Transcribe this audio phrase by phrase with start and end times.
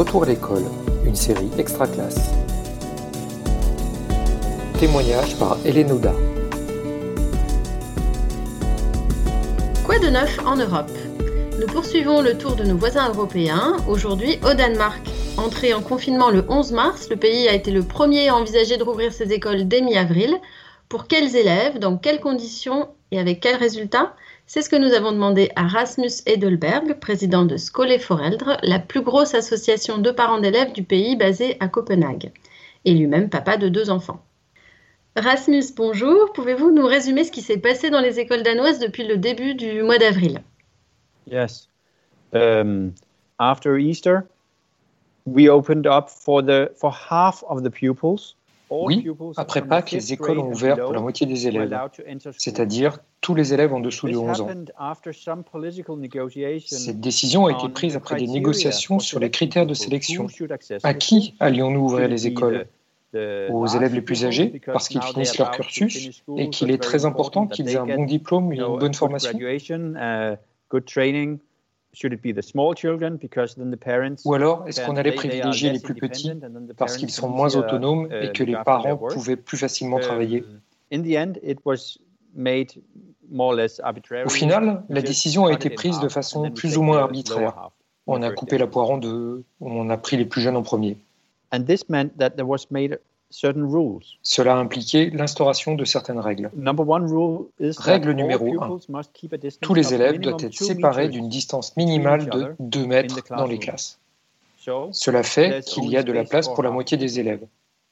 [0.00, 0.64] Retour à l'école,
[1.04, 2.30] une série extra classe.
[4.78, 6.14] Témoignage par Hélène Ouda.
[9.84, 10.90] Quoi de neuf en Europe?
[11.60, 15.06] Nous poursuivons le tour de nos voisins européens, aujourd'hui au Danemark.
[15.36, 18.82] Entré en confinement le 11 mars, le pays a été le premier à envisager de
[18.82, 20.34] rouvrir ses écoles dès mi-avril.
[20.88, 22.88] Pour quels élèves, dans quelles conditions?
[23.10, 24.14] Et avec quels résultats?
[24.52, 27.56] C'est ce que nous avons demandé à Rasmus Edelberg, président de
[28.00, 32.32] Foreldre, la plus grosse association de parents d'élèves du pays basée à Copenhague,
[32.84, 34.24] et lui-même papa de deux enfants.
[35.14, 36.32] Rasmus, bonjour.
[36.32, 39.84] Pouvez-vous nous résumer ce qui s'est passé dans les écoles danoises depuis le début du
[39.84, 40.42] mois d'avril?
[41.30, 41.68] Yes.
[42.32, 42.92] Um,
[43.38, 44.22] after Easter,
[45.26, 48.34] we opened up for the for half of the pupils
[48.70, 49.06] oui,
[49.36, 51.76] après Pâques, les écoles ont ouvert pour la moitié des élèves,
[52.38, 54.48] c'est-à-dire tous les élèves en dessous de 11 ans.
[56.66, 60.26] Cette décision a été prise après des négociations sur les critères de sélection.
[60.82, 62.66] À qui allions-nous ouvrir les écoles?
[63.12, 67.48] aux élèves les plus âgés parce qu'ils finissent leur cursus et qu'il est très important
[67.48, 69.36] qu'ils aient un bon diplôme et une bonne formation
[74.24, 76.32] ou alors, est-ce qu'on allait privilégier les plus petits
[76.76, 80.44] parce qu'ils sont moins autonomes et uh, que les parents pouvaient plus facilement um, travailler?
[84.26, 87.70] Au final, la décision a été prise de façon plus ou moins arbitraire.
[88.06, 90.96] On a coupé la poire en deux, on a pris les plus jeunes en premier.
[93.30, 96.50] Cela a impliqué l'instauration de certaines règles.
[97.78, 98.78] Règle numéro 1.
[99.60, 103.98] Tous les élèves doivent être séparés d'une distance minimale de 2 mètres dans les classes.
[104.92, 107.46] Cela fait qu'il y a de la place pour la moitié des élèves.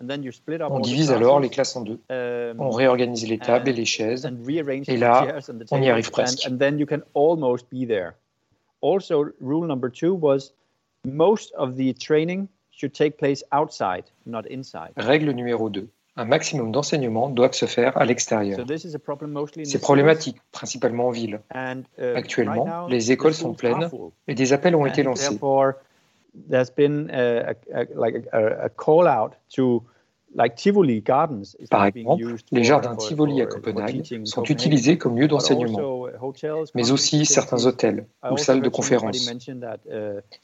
[0.00, 2.00] On divise alors les classes en deux.
[2.10, 4.28] Um, on réorganise les tables et les chaises.
[4.88, 5.38] Et là,
[5.70, 6.48] on y arrive presque.
[8.82, 10.52] Also, rule number two was
[11.06, 12.48] most of the training
[14.96, 15.88] Règle numéro 2.
[16.16, 18.64] Un maximum d'enseignements doivent se faire à l'extérieur.
[19.64, 21.40] C'est problématique, principalement en ville.
[21.52, 21.82] Uh,
[22.14, 23.90] Actuellement, les écoles sont pleines
[24.28, 25.36] et des appels ont été lancés.
[31.70, 36.06] Par exemple, les jardins Tivoli à Copenhague sont utilisés comme lieu d'enseignement,
[36.74, 39.30] mais aussi certains hôtels ou salles de conférence.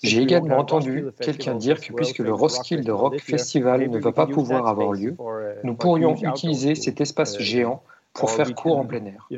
[0.02, 4.66] J'ai également entendu quelqu'un dire que puisque le Roskilde Rock Festival ne va pas pouvoir
[4.66, 5.16] avoir lieu,
[5.64, 9.28] nous pourrions utiliser cet espace géant pour faire cours en plein air,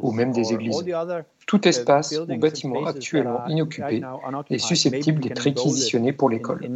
[0.00, 0.84] ou même des églises.
[1.46, 4.02] Tout espace ou bâtiment actuellement inoccupé
[4.50, 6.68] est susceptible d'être réquisitionné pour l'école.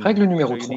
[0.00, 0.76] Règle numéro 3.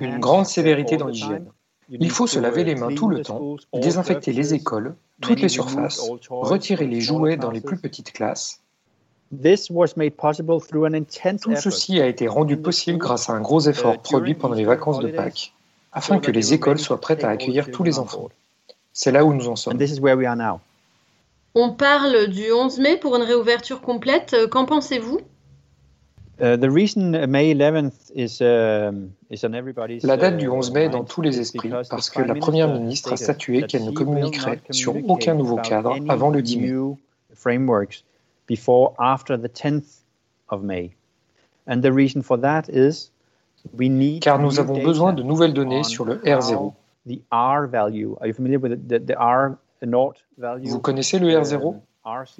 [0.00, 1.46] Une grande sévérité dans l'hygiène.
[1.88, 6.00] Il faut se laver les mains tout le temps, désinfecter les écoles, toutes les surfaces,
[6.30, 8.60] retirer les jouets dans les plus petites classes.
[9.32, 9.38] Tout
[11.56, 15.08] ceci a été rendu possible grâce à un gros effort produit pendant les vacances de
[15.08, 15.52] Pâques,
[15.92, 18.28] afin que les écoles soient prêtes à accueillir tous les enfants.
[18.92, 19.76] C'est là où nous en sommes.
[21.54, 24.34] On parle du 11 mai pour une réouverture complète.
[24.34, 25.20] Euh, qu'en pensez-vous?
[26.40, 26.56] Uh,
[30.02, 33.12] la date du 11 mai est dans tous les esprits parce que la Première ministre
[33.12, 36.72] a statué qu'elle ne communiquerait sur aucun nouveau cadre avant le 10 mai.
[44.20, 46.72] Car nous avons besoin de nouvelles données sur le R0.
[49.82, 51.76] Vous connaissez le R0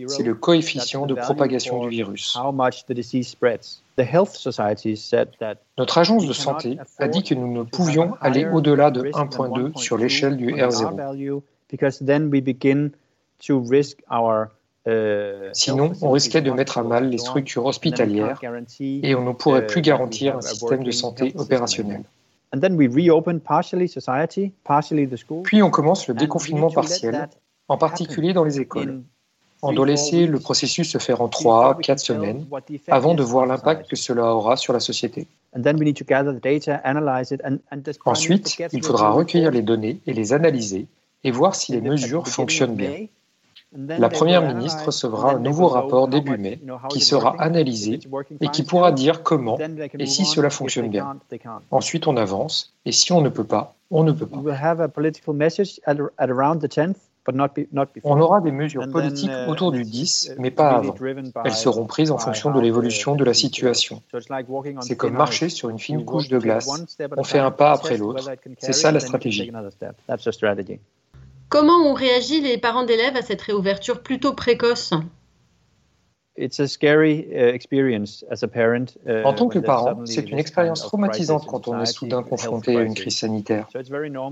[0.08, 2.38] C'est le coefficient de propagation du virus.
[5.78, 9.98] Notre agence de santé a dit que nous ne pouvions aller au-delà de 1.2 sur
[9.98, 11.42] l'échelle du R0.
[14.86, 18.40] Uh, Sinon, on risquait de mettre à mal les structures hospitalières
[18.80, 22.02] et on ne pourrait plus garantir un système de santé opérationnel.
[25.44, 27.28] Puis on commence le déconfinement partiel
[27.68, 29.02] en particulier dans les écoles.
[29.62, 32.46] On doit laisser le processus se faire en trois, quatre semaines
[32.88, 35.28] avant de voir l'impact que cela aura sur la société.
[38.04, 40.86] Ensuite, il faudra recueillir les données et les analyser
[41.22, 43.06] et voir si les mesures fonctionnent bien.
[43.72, 48.00] La Première ministre recevra un nouveau rapport début mai qui sera analysé
[48.40, 49.58] et qui pourra dire comment
[49.98, 51.18] et si cela fonctionne bien.
[51.70, 54.38] Ensuite, on avance et si on ne peut pas, on ne peut pas.
[58.04, 60.94] On aura des mesures politiques uh, autour du 10, mais pas avant.
[61.44, 64.02] Elles seront prises en fonction de l'évolution de la situation.
[64.80, 66.68] C'est comme marcher sur une fine couche de glace.
[67.16, 68.30] On fait un pas après l'autre.
[68.58, 69.52] C'est ça la stratégie.
[71.50, 74.92] Comment ont réagi les parents d'élèves à cette réouverture plutôt précoce?
[76.38, 76.46] Uh, uh,
[79.24, 82.94] en tant que parent, c'est une expérience traumatisante quand on est soudain confronté à une
[82.94, 83.66] crise sanitaire.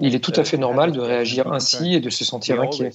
[0.01, 2.91] Il est tout à fait normal de réagir ainsi et de se sentir inquiet.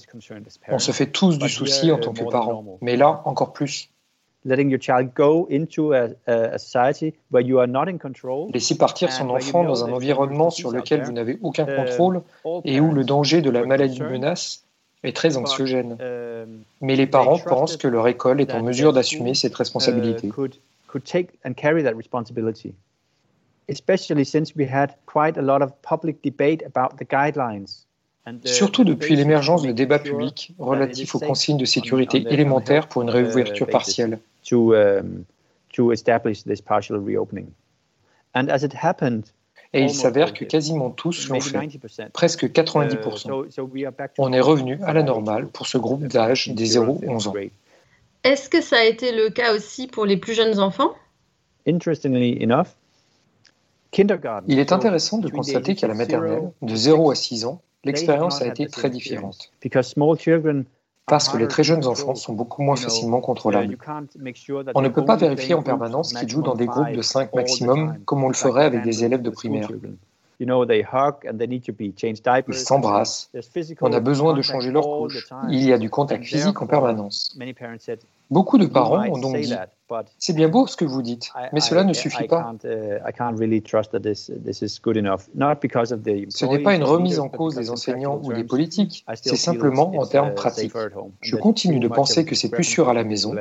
[0.68, 3.90] On se fait tous du souci en tant que parent, mais là, encore plus.
[8.52, 12.22] Laisser partir son enfant dans un environnement sur lequel vous n'avez aucun um, contrôle
[12.64, 14.64] et où le danger de la maladie menace
[15.02, 15.96] est très anxiogène.
[16.00, 16.46] Euh,
[16.80, 20.30] Mais les parents pensent que leur école est en mesure d'assumer cette responsabilité.
[28.44, 33.66] Surtout depuis l'émergence de débats publics relatifs aux consignes de sécurité élémentaires pour une réouverture
[33.66, 34.18] partielle.
[38.36, 39.26] And as it happened,
[39.74, 41.68] et il s'avère que quasiment tous l'ont fait,
[42.12, 44.12] presque 90%.
[44.18, 47.34] On est revenu à la normale pour ce groupe d'âge des 0-11 ans.
[48.22, 50.92] Est-ce que ça a été le cas aussi pour les plus jeunes enfants?
[51.66, 51.74] Il
[54.58, 58.66] est intéressant de constater qu'à la maternelle, de 0 à 6 ans, l'expérience a été
[58.68, 59.52] très différente
[61.06, 63.76] parce que les très jeunes enfants sont beaucoup moins facilement contrôlables.
[64.74, 67.98] On ne peut pas vérifier en permanence qu'ils jouent dans des groupes de 5 maximum
[68.04, 69.68] comme on le ferait avec des élèves de primaire.
[70.40, 70.52] Ils
[72.54, 73.30] s'embrassent.
[73.80, 75.28] On a besoin de changer leur couche.
[75.48, 77.36] Il y a du contact physique en permanence.
[78.30, 79.54] Beaucoup de parents ont donc dit
[80.18, 82.52] c'est bien beau ce que vous dites, mais cela ne suffit pas.
[82.62, 82.96] Ce
[86.46, 90.30] n'est pas une remise en cause des enseignants ou des politiques, c'est simplement en termes
[90.30, 90.72] uh, pratiques.
[91.20, 93.34] Je continue de penser que c'est plus sûr à la maison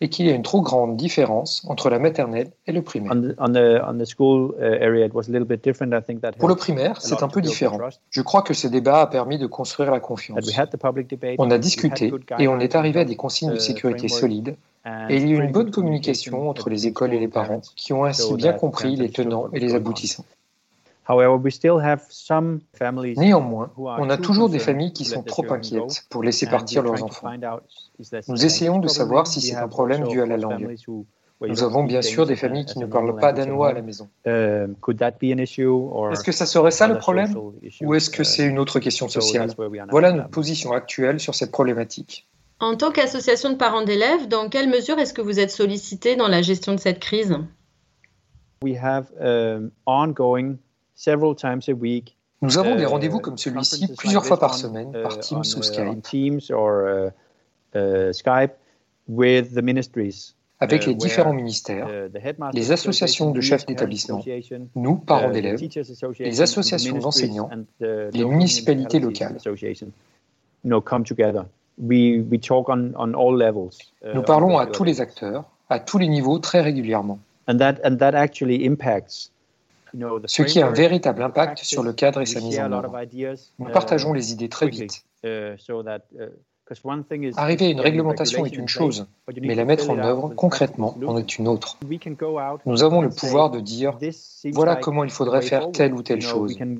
[0.00, 3.12] et qu'il y a une trop grande différence entre la maternelle et le primaire.
[6.38, 7.78] Pour le primaire, c'est un peu différent.
[8.10, 10.38] Je crois que ce débat a permis de construire la confiance.
[11.38, 14.27] On a discuté et on est arrivé à des consignes de uh, sécurité solides
[15.10, 17.92] et il y a eu une bonne communication entre les écoles et les parents qui
[17.92, 20.24] ont ainsi bien compris les tenants et les aboutissants.
[23.16, 27.30] Néanmoins, on a toujours des familles qui sont trop inquiètes pour laisser partir leurs enfants.
[28.28, 30.76] Nous essayons de savoir si c'est un problème dû à la langue.
[31.40, 34.08] Nous avons bien sûr des familles qui ne parlent pas danois à la maison.
[34.26, 34.74] Um,
[36.12, 37.32] est-ce que ça serait ça le problème
[37.82, 39.50] Ou est-ce que c'est une autre question sociale
[39.90, 42.26] Voilà notre position actuelle sur cette problématique.
[42.60, 46.26] En tant qu'association de parents d'élèves, dans quelle mesure est-ce que vous êtes sollicité dans
[46.28, 47.36] la gestion de cette crise?
[52.40, 56.68] Nous avons des rendez-vous comme celui-ci plusieurs fois par semaine par uh, Teams ou
[57.74, 58.52] uh, Skype,
[60.60, 61.88] avec les différents ministères,
[62.52, 64.24] les associations de chefs d'établissement,
[64.74, 65.60] nous, parents d'élèves,
[66.18, 67.50] les associations d'enseignants,
[67.80, 69.38] les municipalités locales.
[71.80, 72.22] Nous
[74.26, 77.18] parlons à tous les acteurs, à tous les niveaux, très régulièrement.
[80.26, 83.00] Ce qui a un véritable impact sur le cadre et sa mise en œuvre.
[83.58, 85.04] Nous partageons les idées très vite.
[87.36, 89.06] Arriver à une réglementation est une chose,
[89.40, 91.78] mais la mettre en œuvre concrètement en est une autre.
[92.66, 93.98] Nous avons le pouvoir de dire
[94.52, 96.52] voilà comment il faudrait faire telle ou telle chose.
[96.52, 96.74] Si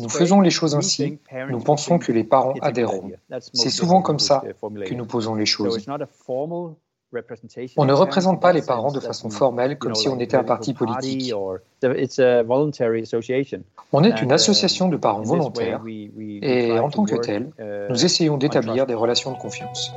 [0.00, 1.18] nous faisons les choses ainsi,
[1.50, 3.10] nous pensons que les parents adhéreront.
[3.52, 5.86] C'est souvent comme ça que nous posons les choses.
[7.76, 10.74] On ne représente pas les parents de façon formelle comme si on était un parti
[10.74, 11.32] politique.
[13.92, 18.36] On est une association de parents volontaires et en tant que tel, uh, nous essayons
[18.36, 19.92] d'établir des relations de confiance.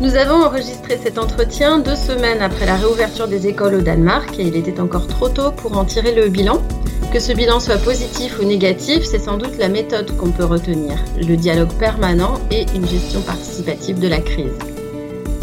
[0.00, 4.44] Nous avons enregistré cet entretien deux semaines après la réouverture des écoles au Danemark et
[4.44, 6.62] il était encore trop tôt pour en tirer le bilan.
[7.12, 10.94] Que ce bilan soit positif ou négatif, c'est sans doute la méthode qu'on peut retenir,
[11.16, 14.58] le dialogue permanent et une gestion participative de la crise.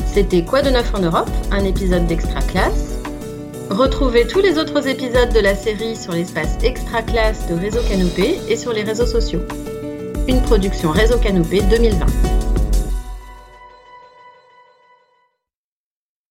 [0.05, 2.99] C'était Quoi de neuf en Europe, un épisode d'Extra Classe.
[3.71, 8.39] Retrouvez tous les autres épisodes de la série sur l'espace Extra Classe de Réseau Canopé
[8.47, 9.41] et sur les réseaux sociaux.
[10.27, 12.34] Une production Réseau Canopé 2020.